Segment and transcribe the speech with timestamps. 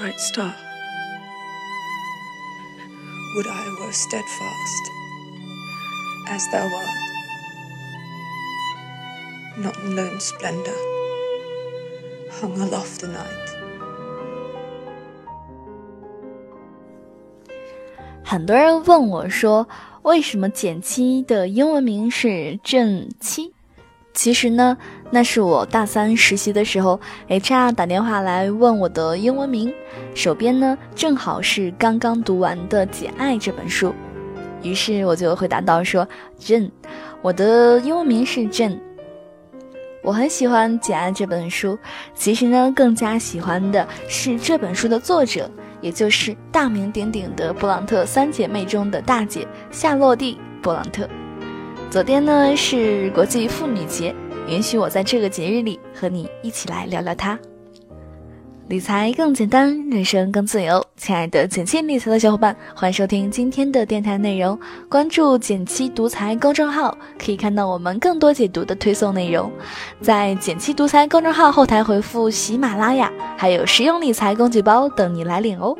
[0.00, 0.54] bright star.
[3.36, 4.90] Would I were steadfast
[6.28, 6.98] as thou art,
[9.58, 10.76] not in lone splendor,
[12.40, 13.46] hung aloft the night.
[18.24, 19.68] 很多人问我说，
[20.02, 23.52] 为什么减七的英文名是正七？
[24.13, 24.77] 其实呢，
[25.09, 26.99] 那是我大三实习的时候
[27.29, 29.73] ，HR 打电话来问我的英文名，
[30.13, 33.93] 手边呢正好是刚刚读完的《简爱》这本书，
[34.61, 36.69] 于是我就回答到说：“正，
[37.21, 38.77] 我的英文名是正。”
[40.03, 41.77] 我很喜欢《简爱》这本书，
[42.13, 45.49] 其实呢，更加喜欢的是这本书的作者，
[45.79, 51.07] 也就是大名鼎鼎的勃朗特三姐妹中的大姐夏洛蒂·勃朗特。
[51.91, 54.15] 昨天呢是国际妇女节，
[54.47, 57.37] 允许我在这个节日里和你一起来聊聊它。
[58.69, 60.81] 理财更简单，人生更自由。
[60.95, 64.57] 亲爱的简七理财的小伙伴，欢迎收听今天的电台内容。
[64.87, 69.51] 关注简七独裁公众号，可以看到我们更多解读的推送内容。
[69.99, 75.77] 在简七独裁公众号后台回复“喜马拉雅”，还有实用理财工具包等你来领哦。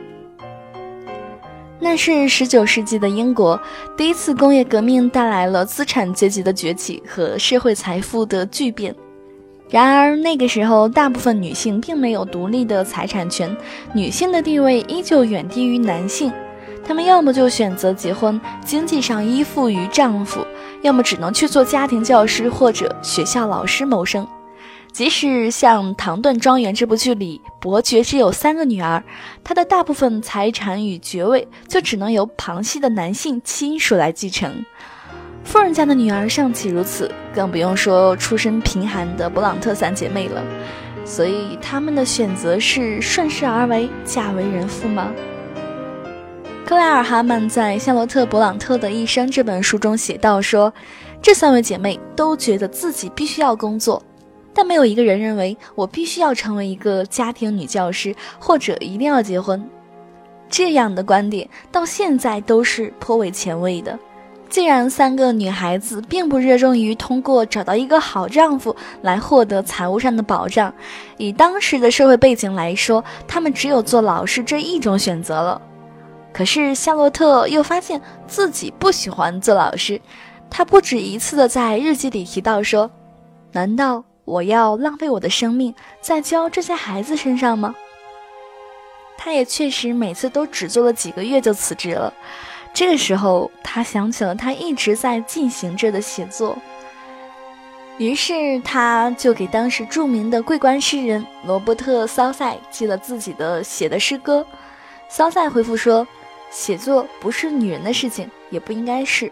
[1.84, 3.60] 那是十九世纪的英国，
[3.98, 8.96] 第一次工业革命带来了资产阶级的崛起和社会财富的巨变。
[9.68, 13.56] 然而那个时候，大部分女性并没有独立的财产权，
[13.96, 16.32] 女性的地位依旧远低于男性。
[16.86, 20.46] 她们要么就选择结婚，经济上依附于丈夫，
[20.84, 24.28] 要么只能去做家庭教师或者学校老师谋生。
[24.92, 29.02] 即使像《唐顿庄园》这部剧里，伯爵只有三个女儿，
[29.42, 34.66] 他的大部分财产与爵位就只能由旁系的男性亲属来继承。
[35.44, 40.44] 富人家的女儿尚且如此，更不用说出身贫寒的勃朗特三姐妹了。
[41.06, 45.10] 所以他们的选择是顺势而为，嫁为人妇吗？
[46.66, 50.72] 克莱尔·哈曼在《夏洛特·勃朗特的一生》这本书中写道说，
[51.22, 54.02] 这三位姐妹都觉得自己必须要工作。
[54.54, 59.70] 但没有一个人认为我必须要成为一个家庭女教师，或者一定要结婚。
[60.50, 63.98] 这样的观点到现在都是颇为前卫的。
[64.50, 70.74] 既然三个女孩子并不热衷于通过找到一个好丈夫来获得财务上的保障，
[71.16, 75.62] 以当时的社会背景来说，她们只有做老师这一种选择了。
[76.34, 80.02] 可是夏洛特又发现自己不喜欢做老师，
[80.50, 82.92] 她不止一次的在日记里提到说
[83.54, 87.76] ：“难道？”我要浪费我的生命在教这些孩子身上吗？
[89.18, 92.14] 他也确实每次都只做了几个月就辞职了。
[92.74, 96.58] 这个时候，他想起了他一直在进行着的写作，
[97.98, 104.46] 于是他就给当时著名的桂冠诗人罗伯特·骚塞寄了自己的写的诗歌。
[105.10, 106.08] 骚塞回复说
[106.50, 109.32] ：“写作不是女人的事情，也不应该是。”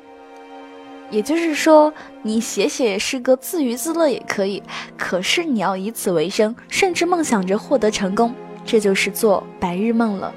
[1.12, 4.62] 也就是说，你写写诗歌自娱自乐也可以，
[4.98, 8.34] 可是你要以此为生，甚至梦想着获得成功，
[8.64, 10.32] 这就是做白日梦了。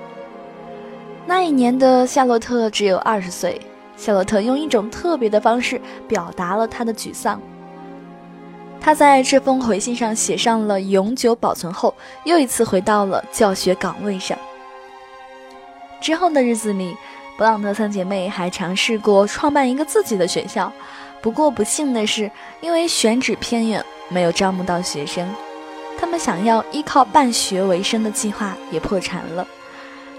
[1.26, 3.60] 那一年的夏洛特只有二十岁，
[3.96, 7.40] 夏洛特用一种特别的方式表达了他的沮丧。
[8.80, 11.94] 他在这封回信上写上了永久保存后，
[12.24, 14.36] 又一次回到了教学岗位上。
[16.00, 16.96] 之后的日子里。
[17.38, 20.72] 勃朗特三姐妹还尝试过创办一个自己的学校，
[21.20, 25.28] 不过不幸的是，因为选址偏远，没有招募到学生。
[25.98, 29.46] 他们想要依靠办学为生的计划也破产了。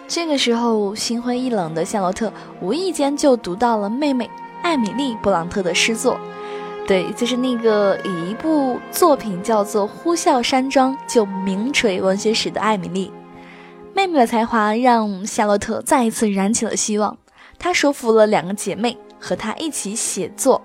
[0.07, 4.29] 这个时候，心灰意冷的夏洛特无意间就读到了妹妹
[4.61, 6.19] 艾米丽·勃朗特的诗作，
[6.87, 13.11] 对，就是那个以一部作品叫做《呼啸山庄》就名垂文学史的艾米丽。
[13.95, 17.15] 妹妹的才华让夏洛特再一次燃起了希望，
[17.59, 20.59] 她说服了两个姐妹和她一起写作、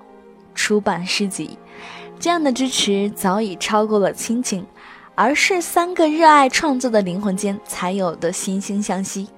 [0.54, 1.58] 出版诗集。
[2.18, 4.66] 这样的支持早已超过了亲情，
[5.14, 9.28] 而是三个热爱创作的灵魂间才有的惺惺相惜。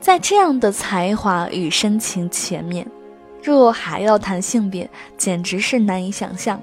[0.00, 2.86] 在这样的才华与深情前面，
[3.42, 6.60] 若还要谈性别，简直是难以想象。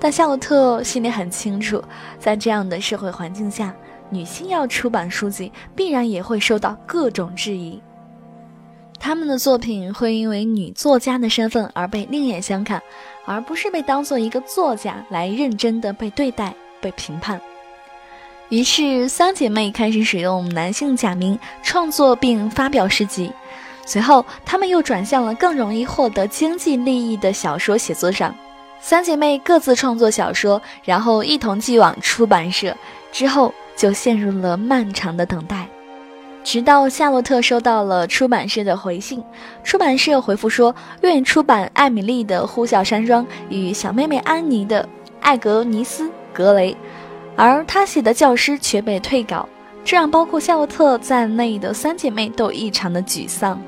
[0.00, 1.82] 但夏洛特心里很清楚，
[2.18, 3.74] 在这样的社会环境下。
[4.10, 7.80] 女性要出版书籍，必然也会受到各种质疑。
[8.98, 12.82] 他们的作品会因为女作家的身份而被另眼相看，
[13.26, 17.40] 而不是被当做一个作家来认真的被对待、被评判。
[18.48, 23.30] 于是，三姐妹开始使用男性假名创作并发表诗集。
[23.84, 28.34] 随后，她们又转向了更容易获得经济利益的小说写作上。
[28.80, 32.74] 三姐妹各自创作小说，然后一同寄往出版社。
[33.12, 33.52] 之后。
[33.76, 35.68] 就陷入了漫长的等待。
[36.42, 39.22] 直到夏洛特收到了出版社的回信，
[39.64, 44.84] 出版社回复说愿意出版艾米丽的《呼啸山庄》与小妹妹安妮的
[45.20, 46.72] 《艾格尼斯·格雷》，
[47.34, 49.48] 而她写的教师却被退稿，
[49.84, 53.60] 这让包括夏洛特在内的三姐妹都异常的沮丧。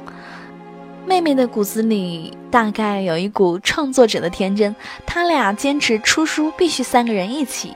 [1.04, 7.74] 妹妹的骨子里大概有一股创作者的天真，她俩坚持出书必须三个人一起。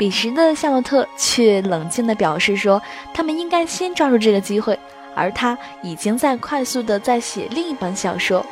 [0.00, 2.80] 彼时的夏洛特却冷静地表示说
[3.12, 4.78] ：“他们应该先抓住这个机会。”
[5.14, 8.42] 而他已经在快速地在写另一本小说，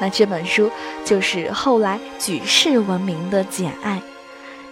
[0.00, 0.68] 那这本书
[1.04, 3.92] 就是后来举世闻名的《简爱》。《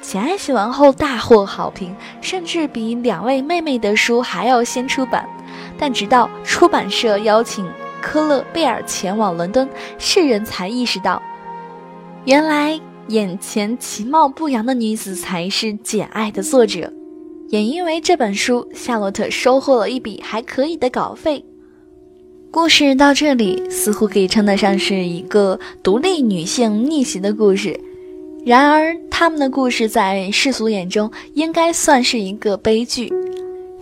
[0.01, 5.25] 简爱》写完后大获好评，甚至比两位妹妹的书还要先出版。
[5.79, 7.71] 但直到出版社邀请
[8.03, 11.23] 科勒贝尔前往伦敦，世人才意识到，
[12.25, 12.81] 原来。
[13.09, 16.93] 眼前其貌不扬的女子才是《简爱》的作者，
[17.49, 21.45] 也因为这本书，夏洛特收获了一笔还可以的稿费。
[22.51, 27.79] 故事到这里，似乎可以称得上是一个独立女性逆袭的故事。
[28.45, 33.13] 然而，她们的故事在世俗眼中，应该算是一个悲剧。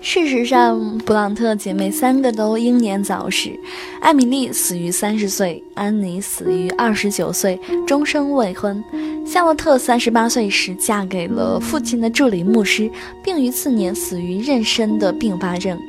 [0.06, 3.58] 事实上，布朗特姐妹三个都英年早逝，
[4.02, 8.84] 艾米丽死于三十岁，安妮死于二十九岁，终生未婚。
[9.24, 12.90] 夏洛特三十八岁时嫁给了父亲的助理牧师，
[13.24, 15.80] 并于次年死于妊娠的并发症。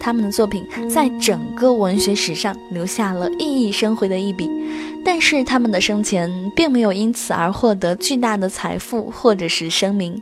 [0.00, 4.50] 他们的作品在整个文学史上留下了熠熠生辉的一笔，
[5.04, 10.20] 但是他们的生前并没有因此而获得巨大的财富或者是声名。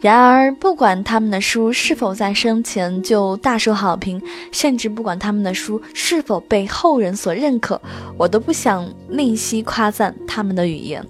[0.00, 4.22] 然而，不管他们的书是否在生前就大受好评，
[4.52, 7.80] 甚至不管他们的书是否被后人所认可，
[8.16, 11.04] 我都不想吝惜夸赞他们的语言。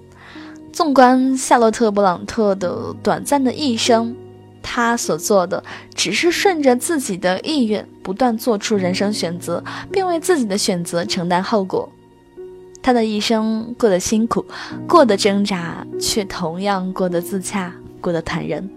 [0.73, 4.15] 纵观夏洛特·布朗特的短暂的一生，
[4.63, 5.63] 他所做的
[5.93, 11.87] 只是顺着自己的意愿，不断做出人生选择，并为自己的选择承担后果。
[12.81, 14.43] 他的一生过得辛苦，
[14.87, 17.71] 过得挣扎，却同样过得自洽。
[18.01, 18.69] 过得坦然，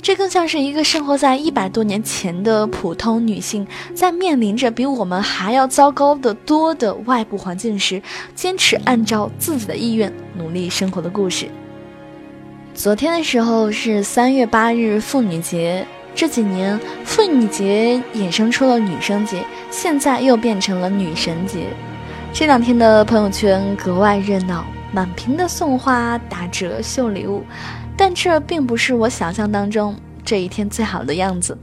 [0.00, 8.02] 这更像是一个生活在一百多年前的普通女性，在面临着比我们还要糟糕的多的外部环境时，
[8.34, 11.48] 坚持按照自己的意愿努力生活的故事。
[12.74, 21.66] 昨天的时候是三月八日妇女节，这几年妇女节衍生出了女生节，现在又变成了女神节。
[22.32, 27.44] 这两天的朋友圈格外热闹，满屏的送花、打折、秀礼物。
[27.96, 29.94] 但这并不是我想象当中
[30.24, 31.56] 这一天最好的样子。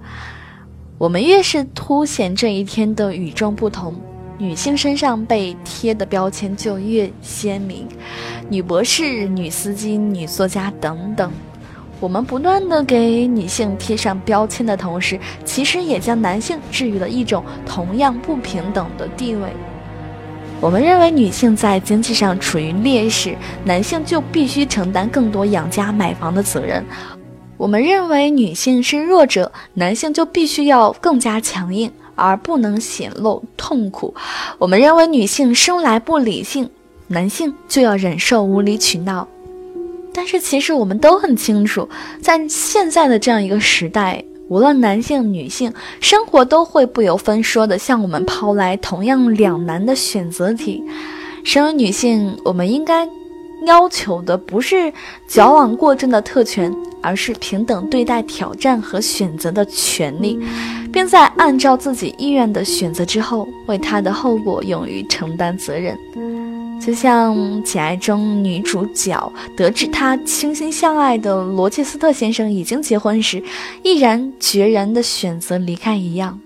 [0.97, 3.95] 我们越是凸显这一天的与众不同，
[4.37, 7.87] 女性身上被贴的标签就越鲜明。
[8.49, 11.31] 女博士、女司机、女作家等等，
[11.99, 19.53] 我们不断的给女性贴上标签的同时，其实也将男性置于了一种同样不平等的地位。
[20.61, 23.33] 我们认为女性在经济上处于劣势，
[23.63, 26.85] 男性就必须承担更多养家买房的责任。
[27.55, 34.13] 我们认为女性是弱者，男性就必须要更加强硬，而不能显露痛苦。
[34.57, 36.69] 我们认为女性生来不理性，
[37.07, 39.25] 男性就要忍受无理取闹。
[40.13, 41.87] 但是其实我们都很清楚，
[42.21, 44.21] 在现在的这样一个时代。
[44.49, 50.83] 无论男性、女性，生活都会不由分说地向我们抛来同样两难的选择题。
[51.43, 53.07] 身为女性，我们应该
[53.67, 54.91] 要求的不是
[55.27, 60.39] 矫枉过正的特权，而是平等对待挑战和选择的权利，
[60.91, 65.95] 并在按照自己意愿的选择之后，为他的后果勇于承担责任。
[66.79, 73.43] 就像《简爱》中女主角得知她倾心相爱的罗切斯特先生已经结婚时，
[73.83, 76.39] 毅然决然地选择离开一样，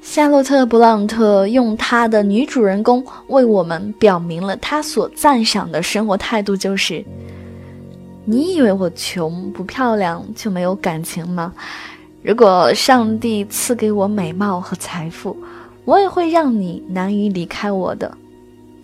[0.00, 7.04] 夏洛特·布朗特用她的女主人公为我们表明了她所赞赏的生活态度，就是：
[8.24, 11.52] 你以为我穷不漂亮就没有感情吗？
[12.22, 15.36] 如果上帝赐给我美貌和财富，
[15.84, 18.16] 我也会让你难于离开我的。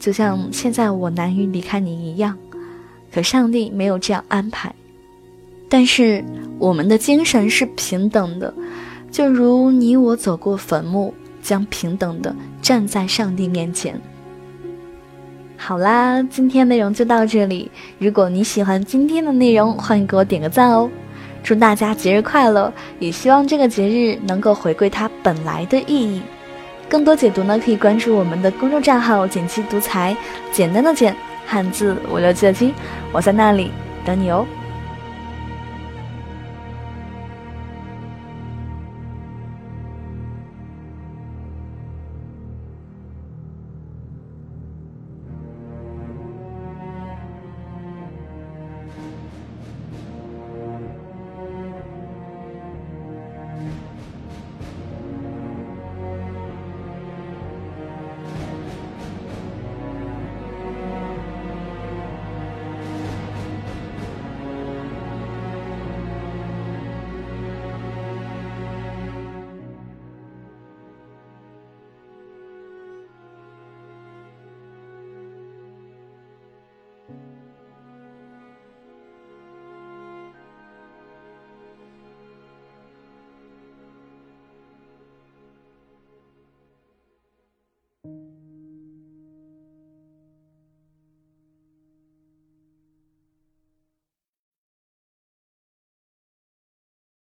[0.02, 2.36] 就像现在我难于离开你一样，
[3.14, 4.74] 可上帝没有这样安排。
[5.68, 6.24] 但是
[6.58, 8.52] 我们的精神是平等的，
[9.12, 13.94] 就如你我走过坟墓，将平等的站在上帝面前。
[15.56, 17.70] 好啦，今天内容就到这里。
[18.00, 20.90] 如果你喜欢今天的内容，欢迎给我点个赞哦！
[21.44, 26.20] 祝大家节日快乐，也希望这个节日能够回归它本来的意义。
[26.92, 30.14] 更多解读呢，可以关注我们的公众账号“简七独裁”，
[30.52, 32.74] 简单的简，汉字五六七的七，
[33.12, 33.70] 我在那里
[34.04, 34.46] 等你哦。